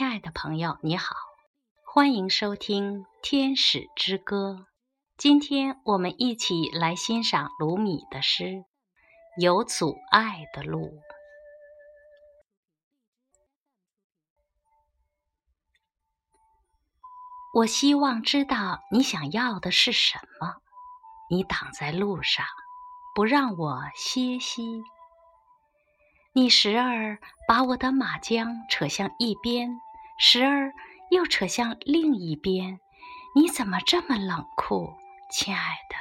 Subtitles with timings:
[0.00, 1.14] 亲爱的朋友，你好，
[1.84, 4.52] 欢迎收听《天使之歌》。
[5.18, 8.44] 今天我们一起来欣赏卢米的诗
[9.38, 10.86] 《有阻碍的路》。
[17.52, 20.62] 我希望知道你想要的是什么。
[21.28, 22.46] 你挡在路上，
[23.14, 24.82] 不让我歇息。
[26.32, 29.68] 你时而把我的马缰扯向一边，
[30.22, 30.70] 时而
[31.10, 32.78] 又扯向另一边。
[33.34, 34.92] 你怎么这么冷酷，
[35.32, 35.96] 亲爱的？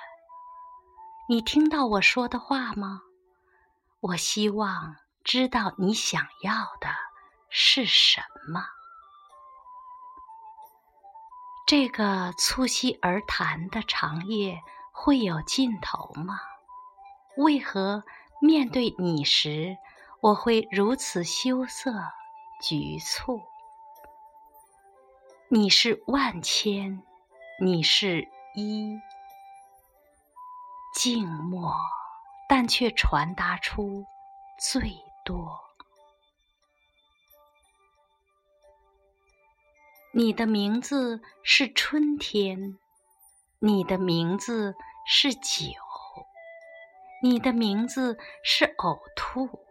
[1.29, 3.01] 你听到我说的话吗？
[4.01, 6.89] 我希望知道你想要的
[7.49, 8.19] 是什
[8.51, 8.65] 么。
[11.65, 14.59] 这个促膝而谈的长夜
[14.91, 16.41] 会有尽头吗？
[17.37, 18.03] 为何
[18.41, 19.77] 面对你时？
[20.21, 21.93] 我会如此羞涩、
[22.61, 23.41] 局促。
[25.51, 27.01] 你是万千，
[27.59, 28.99] 你是一，
[30.93, 31.73] 静默，
[32.47, 34.05] 但却传达出
[34.59, 34.91] 最
[35.25, 35.59] 多。
[40.11, 42.77] 你的名字是春天，
[43.57, 44.75] 你的名字
[45.07, 45.71] 是酒，
[47.23, 49.65] 你的名字是呕吐。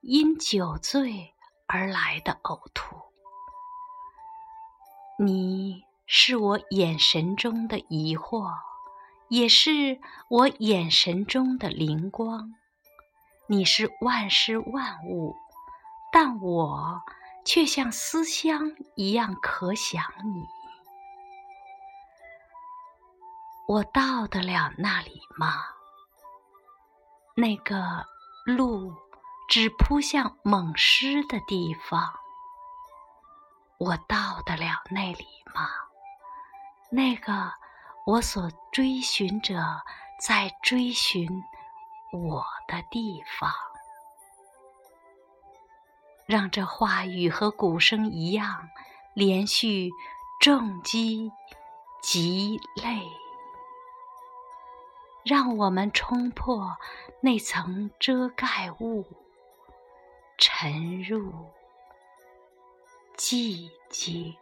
[0.00, 1.34] 因酒醉
[1.66, 3.07] 而来的呕吐，
[5.20, 8.54] 你是我眼神中的疑惑，
[9.28, 12.54] 也是我眼神中的灵光。
[13.48, 15.34] 你是万事万物，
[16.12, 17.02] 但我
[17.44, 20.44] 却像思乡一样可想你。
[23.66, 25.64] 我到得了那里吗？
[27.36, 28.06] 那个
[28.46, 28.94] 路。
[29.50, 32.12] 只扑向猛狮的地方，
[33.78, 35.68] 我到得了那里吗？
[36.90, 37.52] 那个
[38.04, 39.62] 我所追寻者
[40.20, 41.28] 在追寻
[42.12, 43.52] 我的地方，
[46.26, 48.68] 让这话语和鼓声一样，
[49.14, 49.90] 连续
[50.40, 51.30] 重击
[52.02, 53.06] 极累，
[55.24, 56.76] 让我们冲破
[57.20, 59.04] 那层遮盖物。
[60.36, 61.32] 沉入
[63.18, 64.32] 寂静。